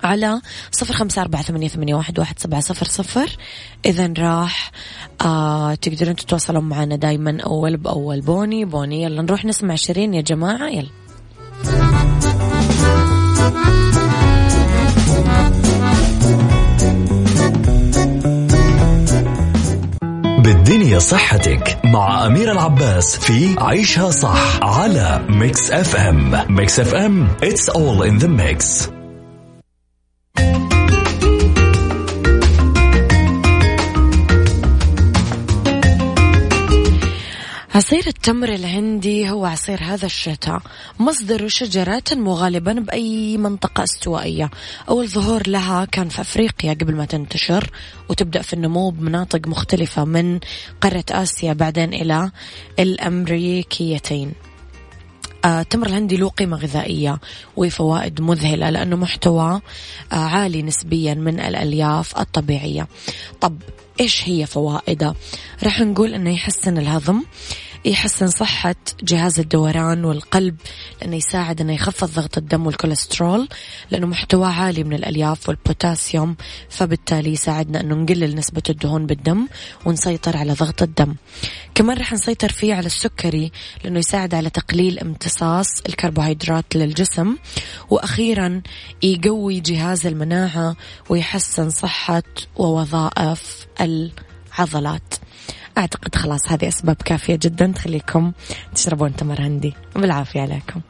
على 0.04 0.42
صفر 0.72 0.94
خمسة 0.94 1.22
أربعة 1.22 1.42
ثمانية, 1.42 1.68
ثمانية 1.68 1.96
واحد, 1.96 2.20
واحد 2.20 2.40
سبعة 2.40 2.62
صفر 2.62 2.86
صفر. 2.86 3.38
إذا 3.86 4.14
راح 4.18 4.72
آه 5.22 5.76
تقدرون 5.76 6.16
تتواصلون 6.16 6.64
معنا 6.64 6.96
دايما 6.96 7.42
أول 7.42 7.78
بأول. 7.78 8.22
بوني 8.22 8.66
بوني 8.66 9.04
يلا 9.04 9.22
نروح 9.22 9.46
نسمع 9.46 9.76
شيرين 9.76 10.14
يا 10.14 10.22
جماعة 10.22 10.68
يلا. 10.68 10.90
بالدنيا 20.44 21.00
صحتك 21.00 21.80
مع 21.84 22.26
أمير 22.26 22.52
العباس 22.52 23.18
في 23.20 23.56
عيشها 23.60 24.12
صح 24.12 24.60
على 24.64 25.26
ميكس 25.30 25.72
أف 25.72 25.96
أم. 25.96 26.56
ميكس 26.56 26.80
أف 26.80 26.96
أم 26.96 27.28
it's 27.42 27.70
all 27.70 28.02
in 28.04 28.24
the 28.24 28.28
mix. 28.28 28.92
عصير 37.76 38.08
التمر 38.08 38.50
الهندي 38.50 39.30
هو 39.30 39.46
عصير 39.46 39.84
هذا 39.84 40.06
الشتاء 40.06 40.62
مصدره 41.00 41.48
شجرة 41.48 42.00
تنمو 42.00 42.34
غالبا 42.34 42.74
بأي 42.74 43.38
منطقة 43.38 43.84
استوائية. 43.84 44.50
أول 44.90 45.08
ظهور 45.08 45.48
لها 45.48 45.86
كان 45.86 46.10
في 46.10 46.22
أفريقيا 46.22 46.74
قبل 46.74 46.96
ما 46.96 47.06
تنتشر 47.06 47.72
وتبدأ 48.10 48.42
في 48.42 48.54
النمو 48.54 48.90
بمناطق 48.90 49.48
مختلفة 49.48 50.06
من 50.06 50.40
قارة 50.82 51.06
آسيا 51.12 51.54
بعدين 51.54 51.94
إلى 51.94 52.32
الأمريكيتين. 52.80 54.34
التمر 55.46 55.88
الهندي 55.88 56.18
له 56.18 56.30
قيمة 56.30 56.58
غذائية 56.58 57.20
وفوائد 57.58 58.22
مذهلة 58.22 58.70
لأنه 58.70 58.96
محتوى 58.96 59.62
آه، 60.12 60.16
عالي 60.16 60.62
نسبيا 60.62 61.14
من 61.14 61.40
الألياف 61.40 62.20
الطبيعية. 62.20 62.88
طب 63.42 63.58
إيش 64.00 64.30
هي 64.30 64.46
فوائده؟ 64.46 65.16
راح 65.64 65.82
نقول 65.82 66.14
أنه 66.14 66.34
يحسن 66.34 66.78
الهضم 66.78 67.24
يحسن 67.86 68.28
صحة 68.28 68.76
جهاز 69.04 69.40
الدوران 69.40 70.06
والقلب 70.06 70.56
لأنه 71.02 71.16
يساعد 71.16 71.62
أنه 71.62 71.74
يخفض 71.74 72.10
ضغط 72.10 72.38
الدم 72.38 72.68
والكوليسترول 72.68 73.48
لأنه 73.92 74.08
محتوى 74.08 74.48
عالي 74.48 74.84
من 74.84 74.94
الألياف 74.94 75.50
والبوتاسيوم 75.50 76.36
فبالتالي 76.70 77.32
يساعدنا 77.32 77.82
أنه 77.82 77.96
نقلل 77.96 78.36
نسبة 78.36 78.62
الدهون 78.70 79.06
بالدم 79.06 79.48
ونسيطر 79.86 80.38
على 80.38 80.54
ضغط 80.54 80.82
الدم. 80.82 81.16
كمان 81.76 81.98
رح 81.98 82.14
نسيطر 82.14 82.50
فيه 82.50 82.74
على 82.76 82.86
السكري 82.86 83.52
لأنه 83.84 84.00
يساعد 84.00 84.36
على 84.36 84.50
تقليل 84.50 85.00
امتصاص 85.00 85.68
الكربوهيدرات 85.90 86.76
للجسم 86.76 87.36
وأخيرا 87.90 88.62
يقوي 89.04 89.60
جهاز 89.60 90.06
المناعة 90.08 90.76
ويحسن 91.10 91.70
صحة 91.70 92.24
ووظائف 92.56 93.68
العضلات. 93.82 95.14
أعتقد 95.78 96.16
خلاص 96.16 96.52
هذه 96.52 96.68
أسباب 96.68 96.96
كافية 97.06 97.40
جدا 97.42 97.72
تخليكم 97.76 98.32
تشربون 98.76 99.16
تمر 99.16 99.42
هندي. 99.42 99.74
بالعافية 99.96 100.42
عليكم. 100.42 100.82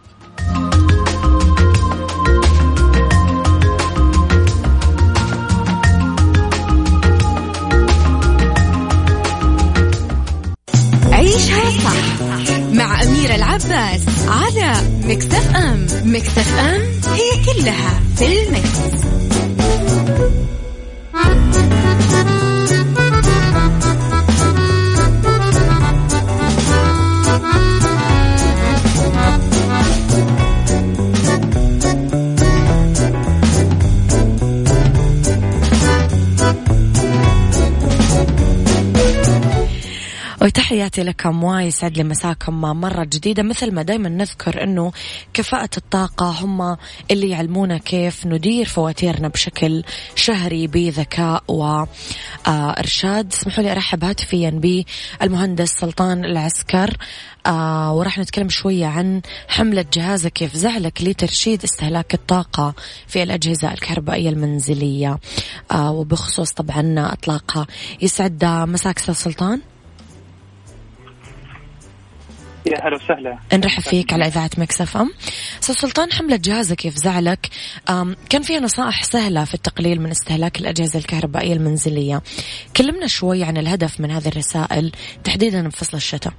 عيشها 11.12 11.70
صح 11.84 12.22
مع 12.74 13.04
أميرة 13.04 13.36
العباس 13.36 14.06
على 14.28 14.74
مكتف 15.04 15.56
أم. 15.56 15.88
مكتف 16.06 16.60
أم 16.60 16.82
هي 17.14 17.46
كلها 17.46 18.00
في 18.16 18.44
المكس. 18.44 19.31
وتحياتي 40.72 41.04
لكم 41.04 41.44
ويسعد 41.44 41.98
لي 41.98 42.04
مساكم 42.04 42.62
مرة 42.62 43.04
جديدة. 43.04 43.44
مثل 43.44 43.72
ما 43.72 43.82
دايما 43.82 44.10
نذكر 44.10 44.64
أنه 44.64 44.92
كفاءة 45.34 45.70
الطاقة 45.78 46.30
هم 46.30 46.78
اللي 47.12 47.30
يعلمونا 47.30 47.78
كيف 47.78 48.26
ندير 48.26 48.66
فواتيرنا 48.66 49.28
بشكل 49.28 49.84
شهري 50.16 50.68
بذكاء 50.68 51.44
وإرشاد. 51.48 53.34
اسمحوا 53.34 53.64
لي 53.64 53.72
أرحب 53.72 54.04
هاتفيا 54.04 54.50
بالمهندس 54.50 55.70
سلطان 55.70 56.26
العسكر. 56.26 56.98
آه 57.46 57.94
وراح 57.94 58.18
نتكلم 58.20 58.50
شوية 58.50 58.86
عن 58.86 59.22
حملة 59.48 59.86
جهازك 59.94 60.34
كيف 60.34 60.56
زعلك 60.56 61.02
لترشيد 61.02 61.64
استهلاك 61.64 62.14
الطاقة 62.14 62.74
في 63.08 63.24
الأجهزة 63.24 63.74
الكهربائية 63.74 64.30
المنزلية. 64.30 65.20
آه 65.72 65.92
وبخصوص 65.92 66.52
طبعا 66.52 66.96
أطلاقها. 67.14 67.68
يسعد 68.02 68.46
مساك 68.46 68.98
أستاذ 68.98 69.14
سلطان. 69.14 69.62
يا 72.66 72.88
هلا 72.88 72.96
وسهلا. 72.96 73.38
نرحب 73.54 73.82
فيك 73.82 74.14
على 74.14 74.28
إذاعة 74.28 74.50
مكسف 74.58 74.98
أم. 74.98 75.12
أستاذ 75.62 75.76
سلطان 75.76 76.12
حملة 76.12 76.36
جهازك 76.36 76.86
يفزعلك 76.86 77.50
كان 78.30 78.42
فيها 78.42 78.60
نصائح 78.60 79.04
سهلة 79.04 79.46
في 79.46 79.54
التقليل 79.54 80.02
من 80.02 80.12
استهلاك 80.12 80.60
الأجهزة 80.60 81.00
الكهربائية 81.00 81.54
المنزلية. 81.54 82.22
كلمنا 82.78 83.08
شوي 83.08 83.44
عن 83.44 83.58
الهدف 83.58 84.00
من 84.00 84.12
هذه 84.12 84.28
الرسائل 84.28 84.92
تحديدا 85.24 85.70
في 85.70 85.78
فصل 85.78 85.98
الشتاء. 85.98 86.34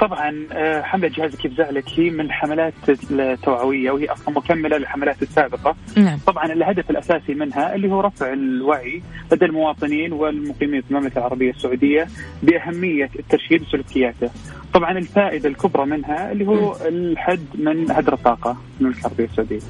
طبعا 0.00 0.46
آه، 0.52 0.82
حملة 0.82 1.08
جهازك 1.08 1.38
كيف 1.38 1.52
زعلك 1.52 1.84
هي 1.96 2.10
من 2.10 2.20
الحملات 2.20 2.74
التوعوية 3.10 3.90
وهي 3.90 4.06
أصلا 4.06 4.34
مكملة 4.34 4.76
للحملات 4.78 5.22
السابقة. 5.22 5.76
نعم. 5.96 6.18
طبعا 6.26 6.52
الهدف 6.52 6.90
الأساسي 6.90 7.34
منها 7.34 7.74
اللي 7.74 7.88
هو 7.92 8.00
رفع 8.00 8.32
الوعي 8.32 9.02
لدى 9.32 9.44
المواطنين 9.44 10.12
والمقيمين 10.12 10.80
في 10.80 10.90
المملكة 10.90 11.18
العربية 11.18 11.50
السعودية 11.50 12.06
بأهمية 12.42 13.10
الترشيد 13.18 13.62
وسلوكياته 13.62 14.30
طبعا 14.74 14.98
الفائدة 14.98 15.48
الكبرى 15.48 15.86
منها 15.86 16.32
اللي 16.32 16.46
هو 16.46 16.76
الحد 16.88 17.46
من 17.54 17.90
هدر 17.90 18.12
الطاقة 18.12 18.52
في 18.52 18.80
المملكة 18.80 19.00
العربية 19.00 19.24
السعودية. 19.24 19.60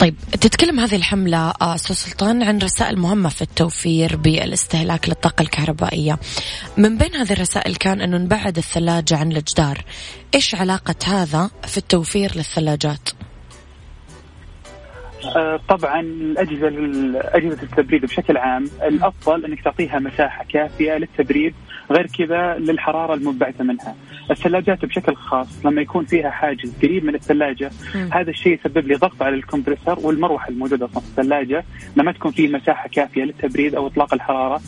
طيب 0.00 0.14
تتكلم 0.40 0.80
هذه 0.80 0.96
الحملة 0.96 1.50
آه، 1.62 1.74
أستاذ 1.74 1.96
سلطان 1.96 2.42
عن 2.42 2.58
رسائل 2.58 2.98
مهمة 2.98 3.28
في 3.28 3.42
التوفير 3.42 4.16
بالاستهلاك 4.16 5.08
للطاقة 5.08 5.42
الكهربائية 5.42 6.18
من 6.76 6.98
بين 6.98 7.14
هذه 7.14 7.32
الرسائل 7.32 7.76
كان 7.76 8.00
أنه 8.00 8.18
نبعد 8.18 8.56
الثلاجة 8.56 9.16
عن 9.16 9.32
الجدار 9.32 9.78
إيش 10.34 10.54
علاقة 10.54 10.94
هذا 11.06 11.50
في 11.66 11.78
التوفير 11.78 12.30
للثلاجات؟ 12.36 13.08
آه، 15.36 15.60
طبعا 15.68 16.00
الأجهزة 16.00 16.68
أجهزة 17.14 17.62
التبريد 17.62 18.02
بشكل 18.02 18.36
عام 18.36 18.64
الأفضل 18.82 19.44
أنك 19.44 19.64
تعطيها 19.64 19.98
مساحة 19.98 20.44
كافية 20.44 20.92
للتبريد 20.92 21.54
غير 21.90 22.06
كذا 22.06 22.54
للحرارة 22.58 23.14
المنبعثه 23.14 23.64
منها. 23.64 23.94
الثلاجات 24.30 24.84
بشكل 24.84 25.14
خاص 25.14 25.66
لما 25.66 25.82
يكون 25.82 26.04
فيها 26.04 26.30
حاجز 26.30 26.72
قريب 26.82 27.04
من 27.04 27.14
الثلاجة 27.14 27.70
هذا 28.12 28.30
الشيء 28.30 28.52
يسبب 28.52 28.86
لي 28.86 28.94
ضغط 28.94 29.22
على 29.22 29.34
الكمبريسر 29.34 29.98
والمروحة 29.98 30.48
الموجودة 30.48 30.86
في 30.86 30.96
الثلاجة 30.96 31.64
لما 31.96 32.12
تكون 32.12 32.30
في 32.32 32.48
مساحة 32.48 32.88
كافية 32.88 33.24
للتبريد 33.24 33.74
أو 33.74 33.86
إطلاق 33.86 34.14
الحرارة. 34.14 34.60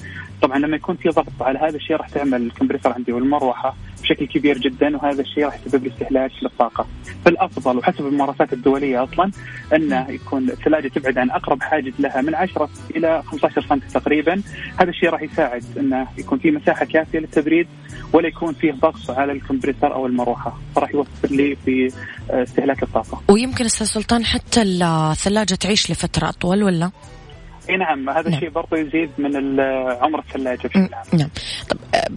طبعا 0.43 0.59
لما 0.59 0.77
يكون 0.77 0.97
في 0.97 1.09
ضغط 1.09 1.43
على 1.43 1.59
هذا 1.59 1.77
الشيء 1.77 1.97
راح 1.97 2.09
تعمل 2.09 2.43
الكمبريسر 2.43 2.93
عندي 2.93 3.13
والمروحة. 3.13 3.75
بشكل 4.03 4.27
كبير 4.27 4.59
جدا 4.59 4.97
وهذا 4.97 5.21
الشيء 5.21 5.45
راح 5.45 5.59
يسبب 5.67 5.87
استهلاك 5.87 6.31
للطاقة. 6.43 6.87
فالأفضل 7.25 7.79
وحسب 7.79 8.07
الممارسات 8.07 8.53
الدولية 8.53 9.05
أصلا 9.05 9.31
أنه 9.75 10.11
يكون 10.11 10.51
الثلاجه 10.51 10.89
تبعد 10.89 11.19
عن 11.19 11.31
أقرب 11.31 11.63
حاجز 11.63 11.93
لها 11.99 12.21
من 12.21 12.35
10 12.35 12.71
إلى 12.97 13.23
15 13.27 13.67
سم 13.69 13.79
تقريبا، 13.79 14.43
هذا 14.77 14.91
الشيء 14.91 15.11
راح 15.11 15.23
يساعد 15.23 15.65
أنه 15.79 16.07
يكون 16.19 16.39
في 16.39 16.51
مساحة 16.51 16.85
كافية 16.85 17.19
للتبريد 17.19 17.67
ولا 18.13 18.29
يكون 18.29 18.55
فيه 18.55 18.73
ضغط 18.73 19.11
على 19.11 19.33
الكمبريسر 19.33 19.95
أو 19.95 20.07
المروحة، 20.07 20.59
فراح 20.77 20.95
يوفر 20.95 21.29
لي 21.31 21.57
في 21.65 21.93
استهلاك 22.31 22.83
الطاقة. 22.83 23.23
ويمكن 23.29 23.65
أستاذ 23.65 23.87
سلطان 23.87 24.25
حتى 24.25 24.63
الثلاجة 24.63 25.55
تعيش 25.55 25.91
لفترة 25.91 26.29
أطول 26.29 26.63
ولا؟ 26.63 26.91
إي 27.71 27.77
نعم 27.77 28.11
هذا 28.11 28.29
نعم. 28.29 28.35
الشيء 28.35 28.51
برضه 28.51 28.77
يزيد 28.79 29.11
من 29.19 29.61
عمر 30.01 30.19
الثلاجة 30.19 30.69
بشكل 30.69 30.95
عام 30.95 31.05
نعم 31.13 31.29
طب 31.71 31.77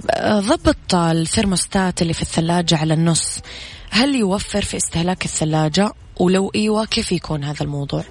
آه، 0.10 0.40
ضبط 0.40 0.96
الثرموستات 0.96 2.02
اللي 2.02 2.14
في 2.14 2.22
الثلاجة 2.22 2.78
على 2.78 2.94
النص 2.94 3.42
هل 3.90 4.16
يوفر 4.16 4.62
في 4.62 4.78
استهلاك 4.78 5.26
الثلاجة 5.26 5.92
ولو 6.20 6.52
أيوه 6.56 6.86
كيف 6.86 7.12
يكون 7.12 7.44
هذا 7.44 7.62
الموضوع؟ 7.62 8.04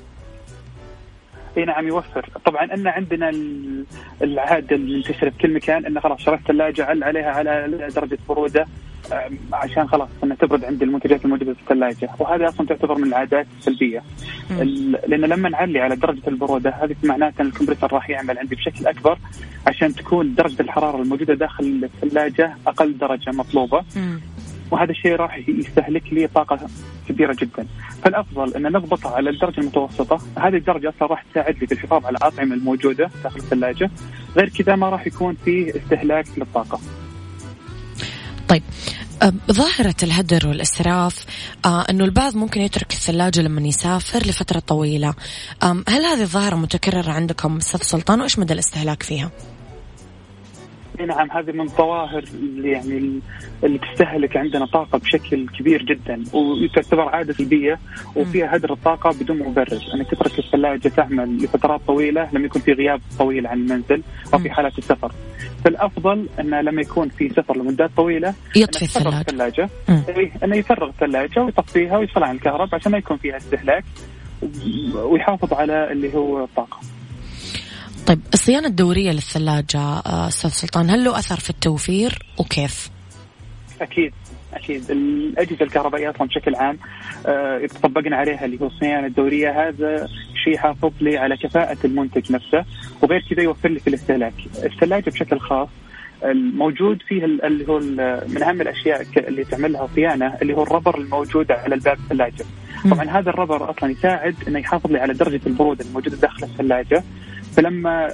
اي 1.57 1.64
نعم 1.64 1.87
يوفر. 1.88 2.29
طبعا 2.45 2.75
إن 2.75 2.87
عندنا 2.87 3.33
العاده 4.23 4.77
المنتشره 4.77 5.31
في 5.31 5.38
كل 5.38 5.55
مكان 5.55 5.87
انه 5.87 6.01
خلاص 6.01 6.21
شريت 6.21 6.40
ثلاجه 6.40 6.85
عل 6.85 7.05
عليها 7.05 7.31
على 7.31 7.88
درجة 7.95 8.19
بروده 8.29 8.67
عشان 9.53 9.88
خلاص 9.88 10.09
إنها 10.25 10.37
تبرد 10.37 10.64
عند 10.64 10.83
المنتجات 10.83 11.25
الموجودة 11.25 11.55
في 11.55 11.61
الثلاجة. 11.61 12.11
وهذه 12.19 12.49
أصلا 12.49 12.67
تعتبر 12.67 12.99
من 12.99 13.05
العادات 13.09 13.47
السلبية. 13.59 14.03
لأن 15.09 15.21
لما 15.21 15.49
نعلي 15.49 15.81
على 15.81 15.97
درجة 15.97 16.29
البرودة 16.29 16.71
هذه 16.71 16.97
معناته 17.05 17.43
إن 17.43 17.47
الكمبيوتر 17.47 17.93
راح 17.93 18.11
يعمل 18.11 18.38
عندي 18.38 18.55
بشكل 18.55 18.87
أكبر 18.87 19.19
عشان 19.67 19.95
تكون 19.95 20.35
درجة 20.35 20.62
الحرارة 20.62 21.03
الموجودة 21.03 21.35
داخل 21.35 21.88
الثلاجة 21.95 22.57
أقل 22.67 22.99
درجة 22.99 23.31
مطلوبة. 23.31 23.85
وهذا 24.75 24.91
الشيء 24.91 25.17
راح 25.17 25.41
يستهلك 25.49 26.13
لي 26.13 26.27
طاقة 26.27 26.59
كبيرة 27.09 27.37
جدا. 27.41 27.67
فالأفضل 28.03 28.55
أن 28.55 28.63
نضبطها 28.63 29.17
على 29.17 29.31
الدرجة 29.31 29.61
المتوسطة. 29.61 30.19
هذه 30.39 30.57
الدرجة 30.57 30.89
أصلا 30.89 31.09
راح 31.09 31.25
تساعد 31.31 31.59
لي 31.61 31.67
في 31.67 31.75
الحفاظ 31.75 32.07
على 32.07 32.17
الأطعمة 32.17 32.55
الموجودة 32.55 33.11
داخل 33.25 33.41
الثلاجة. 33.41 33.91
غير 34.37 34.49
كذا 34.49 34.77
ما 34.77 34.89
راح 34.89 35.07
يكون 35.07 35.37
فيه 35.45 35.77
استهلاك 35.77 36.27
للطاقة. 36.37 36.81
طيب 38.49 38.63
ظاهرة 39.53 39.95
الهدر 40.03 40.49
والإسراف 40.49 41.25
آه 41.65 41.85
أنه 41.91 42.05
البعض 42.05 42.37
ممكن 42.37 42.61
يترك 42.61 42.93
الثلاجة 42.93 43.41
لما 43.41 43.61
يسافر 43.61 44.19
لفترة 44.19 44.59
طويلة. 44.59 45.15
هل 45.63 46.05
هذه 46.05 46.23
الظاهرة 46.23 46.57
متكررة 46.57 47.11
عندكم 47.11 47.57
أستاذ 47.57 47.83
سلطان؟ 47.83 48.21
وإيش 48.21 48.39
مدى 48.39 48.53
الاستهلاك 48.53 49.03
فيها؟ 49.03 49.31
نعم 51.01 51.31
هذه 51.31 51.53
من 51.53 51.61
الظواهر 51.61 52.25
اللي 52.35 52.71
يعني 52.71 53.21
اللي 53.65 53.79
تستهلك 53.79 54.37
عندنا 54.37 54.67
طاقة 54.67 54.99
بشكل 54.99 55.47
كبير 55.59 55.83
جدا 55.83 56.23
وتعتبر 56.33 57.09
عادة 57.09 57.33
سلبية 57.33 57.79
وفيها 58.17 58.57
هدر 58.57 58.73
الطاقة 58.73 59.11
بدون 59.21 59.39
مبرر. 59.39 59.81
انك 59.95 60.11
تترك 60.11 60.39
الثلاجة 60.39 60.89
تعمل 60.89 61.37
لفترات 61.37 61.81
طويلة 61.87 62.29
لما 62.33 62.47
يكون 62.47 62.63
في 62.63 62.73
غياب 62.73 63.01
طويل 63.19 63.47
عن 63.47 63.59
المنزل 63.59 64.03
أو 64.35 64.39
في 64.39 64.51
حالات 64.51 64.79
السفر. 64.79 65.13
فالأفضل 65.65 66.29
أنه 66.41 66.61
لما 66.61 66.83
يكون 66.83 67.09
في 67.09 67.29
سفر 67.29 67.57
لمدات 67.57 67.91
طويلة 67.97 68.35
يطفي 68.57 68.83
الثلاجة, 68.83 69.21
الثلاجة. 69.21 69.69
إيه، 70.09 70.33
أنه 70.45 70.57
يفرغ 70.57 70.89
الثلاجة 70.89 71.43
ويطفيها 71.43 71.99
ويدخل 71.99 72.23
عن 72.23 72.35
الكهرباء 72.37 72.75
عشان 72.75 72.93
ما 72.93 72.99
يكون 72.99 73.17
فيها 73.17 73.37
استهلاك 73.37 73.85
ويحافظ 74.95 75.53
على 75.53 75.93
اللي 75.93 76.15
هو 76.15 76.45
الطاقة. 76.45 76.79
طيب 78.07 78.21
الصيانة 78.35 78.67
الدورية 78.67 79.11
للثلاجة 79.11 79.79
آه، 79.81 80.29
أستاذ 80.29 80.51
سلطان 80.51 80.90
هل 80.90 81.05
له 81.05 81.19
أثر 81.19 81.40
في 81.40 81.51
التوفير 81.51 82.19
وكيف؟ 82.38 82.90
أكيد 83.81 84.12
أكيد. 84.55 84.90
الأجهزة 84.90 85.64
الكهربائية 85.64 86.11
أصلا 86.11 86.27
بشكل 86.27 86.55
عام 86.55 86.79
آه 87.27 87.67
طبقنا 87.83 88.17
عليها 88.17 88.45
اللي 88.45 88.61
هو 88.61 88.67
الصيانة 88.67 89.07
الدورية. 89.07 89.69
هذا 89.69 90.09
شيء 90.45 90.57
حافظ 90.57 90.93
لي 91.01 91.19
على 91.19 91.37
كفاءة 91.37 91.77
المنتج 91.85 92.33
نفسه 92.33 92.64
وغير 93.03 93.25
كذا 93.31 93.43
يوفر 93.43 93.69
لي 93.69 93.81
في 93.81 93.87
الاستهلاك. 93.87 94.35
الثلاجة 94.64 95.11
بشكل 95.11 95.38
خاص 95.38 95.69
الموجود 96.25 97.03
فيه 97.09 97.25
اللي 97.25 97.69
هو 97.69 97.79
من 98.29 98.43
أهم 98.43 98.61
الأشياء 98.61 99.07
اللي 99.17 99.45
تعملها 99.45 99.88
صيانة 99.95 100.38
اللي 100.43 100.55
هو 100.55 100.62
الربر 100.62 100.99
الموجود 100.99 101.53
على 101.53 101.75
الباب 101.75 101.99
الثلاجة. 101.99 102.45
طبعا 102.90 103.05
هذا 103.05 103.31
الربر 103.31 103.71
أصلا 103.71 103.90
يساعد 103.90 104.35
إنه 104.49 104.59
يحافظ 104.59 104.93
لي 104.93 104.99
على 104.99 105.14
درجة 105.14 105.40
البروده 105.47 105.85
الموجودة 105.85 106.17
داخل 106.17 106.45
الثلاجة. 106.45 107.05
فلما 107.57 108.11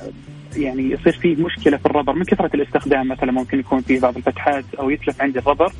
يعني 0.56 0.90
يصير 0.90 1.12
فيه 1.12 1.36
مشكلة 1.36 1.76
في 1.76 1.86
الربر 1.86 2.12
من 2.12 2.24
كثرة 2.24 2.50
الاستخدام 2.54 3.08
مثلا 3.08 3.32
ممكن 3.32 3.60
يكون 3.60 3.80
فيه 3.80 4.00
بعض 4.00 4.16
الفتحات 4.16 4.64
أو 4.78 4.90
يتلف 4.90 5.22
عندي 5.22 5.38
الربر 5.38 5.72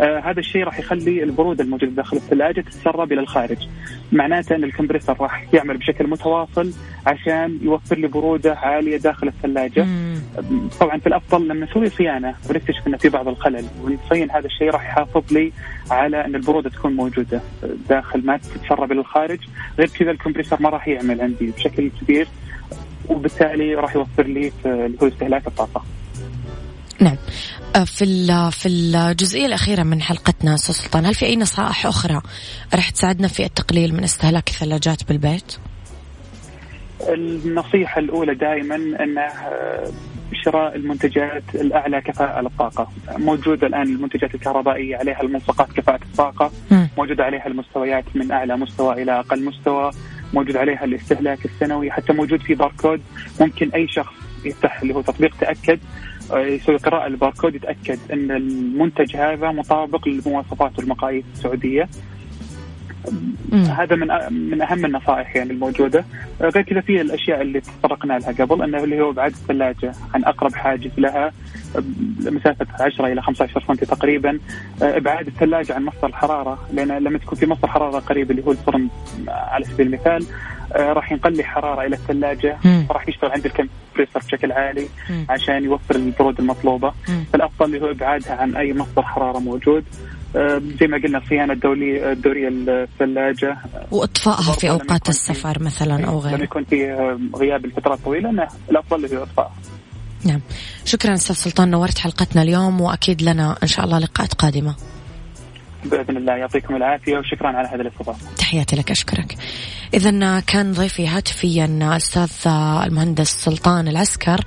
آه 0.00 0.18
هذا 0.18 0.40
الشيء 0.40 0.64
راح 0.64 0.78
يخلي 0.78 1.22
البروده 1.22 1.64
الموجوده 1.64 1.92
داخل 1.92 2.16
الثلاجة 2.16 2.60
تتسرب 2.60 3.12
إلى 3.12 3.20
الخارج. 3.20 3.56
معناته 4.12 4.56
أن 4.56 4.64
الكمبريسر 4.64 5.16
راح 5.20 5.54
يعمل 5.54 5.76
بشكل 5.76 6.06
متواصل 6.06 6.72
عشان 7.06 7.58
يوفر 7.62 7.98
لي 7.98 8.06
برودة 8.06 8.54
عالية 8.54 8.96
داخل 8.96 9.28
الثلاجة. 9.28 9.84
مم. 9.84 10.18
طبعا 10.80 10.98
في 10.98 11.06
الأفضل 11.06 11.48
لما 11.48 11.66
نسوي 11.66 11.88
صيانة 11.88 12.34
ونكتشف 12.50 12.86
ان 12.86 12.96
في 12.96 13.08
بعض 13.08 13.28
الخلل 13.28 13.64
ونصين 13.82 14.30
هذا 14.30 14.46
الشيء 14.46 14.70
راح 14.70 14.86
يحافظ 14.88 15.32
لي 15.32 15.52
على 15.90 16.24
أن 16.24 16.34
البرودة 16.34 16.70
تكون 16.70 16.92
موجودة 16.92 17.40
داخل 17.88 18.26
ما 18.26 18.36
تتسرب 18.36 18.92
إلى 18.92 19.00
الخارج. 19.00 19.38
غير 19.78 19.88
كذا 19.88 20.10
الكمبريسر 20.10 20.62
ما 20.62 20.68
راح 20.68 20.88
يعمل 20.88 21.20
عندي 21.20 21.50
بشكل 21.50 21.90
كبير. 22.00 22.28
وبالتالي 23.08 23.74
راح 23.74 23.96
يوفر 23.96 24.26
لي 24.26 24.52
اللي 24.66 24.98
هو 25.02 25.08
استهلاك 25.08 25.46
الطاقة. 25.46 25.84
نعم. 27.00 27.16
أه، 27.76 27.84
في 27.84 28.04
في 28.52 28.68
الجزئية 28.68 29.46
الأخيرة 29.46 29.82
من 29.82 30.02
حلقتنا 30.02 30.54
أستاذ 30.54 30.74
سلطان 30.74 31.06
هل 31.06 31.14
في 31.14 31.26
أي 31.26 31.36
نصائح 31.36 31.86
أخرى 31.86 32.20
راح 32.74 32.90
تساعدنا 32.90 33.28
في 33.28 33.44
التقليل 33.44 33.94
من 33.94 34.04
استهلاك 34.04 34.48
الثلاجات 34.48 35.08
بالبيت؟ 35.08 35.56
النصيحة 37.08 37.98
الأولى 37.98 38.34
دائما 38.34 38.74
انه 38.76 39.28
شراء 40.44 40.76
المنتجات 40.76 41.42
الأعلى 41.54 42.00
كفاءة 42.00 42.40
للطاقة، 42.40 42.88
موجودة 43.18 43.66
الآن 43.66 43.82
المنتجات 43.82 44.34
الكهربائية 44.34 44.96
عليها 44.96 45.22
الملصقات 45.22 45.72
كفاءة 45.72 46.00
الطاقة، 46.04 46.50
موجودة 46.98 47.24
عليها 47.24 47.46
المستويات 47.46 48.04
من 48.14 48.32
أعلى 48.32 48.56
مستوى 48.56 49.02
إلى 49.02 49.18
أقل 49.18 49.44
مستوى، 49.44 49.90
موجود 50.32 50.56
عليها 50.56 50.84
الاستهلاك 50.84 51.44
السنوي 51.44 51.90
حتى 51.90 52.12
موجود 52.12 52.40
في 52.40 52.54
باركود. 52.54 53.00
ممكن 53.40 53.70
أي 53.74 53.88
شخص 53.88 54.14
يفتح 54.44 54.82
اللي 54.82 54.94
هو 54.94 55.00
تطبيق 55.00 55.36
تأكد 55.36 55.78
آه، 56.32 56.38
يسوي 56.38 56.76
قراءة 56.76 57.06
الباركود 57.06 57.54
يتأكد 57.54 57.98
أن 58.12 58.30
المنتج 58.30 59.16
هذا 59.16 59.50
مطابق 59.50 60.08
للمواصفات 60.08 60.78
والمقاييس 60.78 61.24
السعودية. 61.34 61.88
مم. 63.52 63.64
هذا 63.64 63.96
من 63.96 64.08
من 64.50 64.62
أهم 64.62 64.84
النصائح 64.84 65.36
يعني 65.36 65.52
الموجودة 65.52 66.04
غير 66.40 66.62
كذا 66.62 66.80
في 66.80 67.00
الأشياء 67.00 67.42
اللي 67.42 67.60
تطرقنا 67.60 68.18
لها 68.18 68.32
قبل 68.44 68.62
إنه 68.62 68.84
اللي 68.84 69.00
هو 69.00 69.10
ابعاد 69.10 69.30
الثلاجة 69.32 69.92
عن 70.14 70.24
أقرب 70.24 70.54
حاجز 70.54 70.90
لها 70.98 71.32
مسافة 72.20 72.66
10 72.80 73.06
إلى 73.06 73.22
15 73.22 73.64
سم 73.66 73.74
تقريبا 73.74 74.38
ابعاد 74.82 75.26
الثلاجة 75.26 75.74
عن 75.74 75.84
مصدر 75.84 76.06
الحرارة 76.06 76.58
لأن 76.72 76.88
لما 76.88 77.18
تكون 77.18 77.38
في 77.38 77.46
مصدر 77.46 77.68
حرارة 77.68 77.98
قريب 77.98 78.30
اللي 78.30 78.42
هو 78.46 78.50
الفرن 78.52 78.88
على 79.28 79.64
سبيل 79.64 79.86
المثال 79.86 80.26
راح 80.76 81.12
ينقل 81.12 81.44
حرارة 81.44 81.86
إلى 81.86 81.96
الثلاجة 81.96 82.56
راح 82.90 83.08
يشتغل 83.08 83.30
عند 83.30 83.44
الكمبريسر 83.46 84.20
بشكل 84.26 84.52
عالي 84.52 84.86
مم. 85.10 85.26
عشان 85.30 85.64
يوفر 85.64 85.94
البرود 85.96 86.40
المطلوبة 86.40 86.92
مم. 87.08 87.24
فالأفضل 87.32 87.66
اللي 87.66 87.80
هو 87.86 87.90
إبعادها 87.90 88.34
عن 88.36 88.56
أي 88.56 88.72
مصدر 88.74 89.02
حرارة 89.02 89.38
موجود 89.38 89.84
زي 90.80 90.86
ما 90.86 90.96
قلنا 91.04 91.18
الصيانه 91.18 91.52
الدوريه 91.52 92.12
الدورية 92.12 92.48
الثلاجة. 92.48 93.58
وإطفائها 93.90 94.52
في 94.52 94.70
أوقات 94.70 95.08
السفر 95.08 95.62
مثلا 95.62 96.06
أو 96.06 96.18
غيره. 96.18 96.36
لما 96.36 96.44
يكون 96.44 96.64
في 96.64 96.92
غياب 97.36 97.66
لفترات 97.66 97.98
طويلة 98.04 98.30
إنه 98.30 98.48
الأفضل 98.70 99.16
هو 99.16 99.22
إطفائها. 99.22 99.54
نعم. 100.24 100.40
شكرا 100.84 101.14
أستاذ 101.14 101.34
سلطان 101.34 101.70
نورت 101.70 101.98
حلقتنا 101.98 102.42
اليوم 102.42 102.80
وأكيد 102.80 103.22
لنا 103.22 103.56
إن 103.62 103.68
شاء 103.68 103.84
الله 103.84 103.98
لقاءات 103.98 104.34
قادمة. 104.34 104.74
بإذن 105.84 106.16
الله 106.16 106.32
يعطيكم 106.32 106.76
العافية 106.76 107.18
وشكرا 107.18 107.48
على 107.48 107.68
هذا 107.68 107.82
الاستضافة. 107.82 108.34
تحياتي 108.36 108.76
لك 108.76 108.90
أشكرك. 108.90 109.36
اذا 109.94 110.40
كان 110.40 110.72
ضيفي 110.72 111.08
هاتفيا 111.08 111.78
أستاذ 111.96 112.30
المهندس 112.86 113.28
سلطان 113.44 113.88
العسكر 113.88 114.40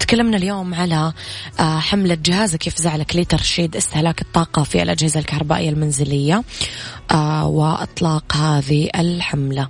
تكلمنا 0.00 0.36
اليوم 0.36 0.74
على 0.74 1.12
آه، 1.60 1.78
حملة 1.78 2.18
جهازك 2.24 2.66
يفزعلك 2.66 3.16
لترشيد 3.16 3.76
استهلاك 3.76 4.22
الطاقة 4.22 4.62
في 4.62 4.82
الأجهزة 4.82 5.20
الكهربائية 5.20 5.70
المنزلية 5.70 6.42
آه، 7.10 7.46
وإطلاق 7.46 8.36
هذه 8.36 8.88
الحملة. 8.94 9.68